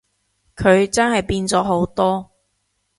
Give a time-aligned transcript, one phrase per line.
[0.55, 2.31] 佢真係變咗好多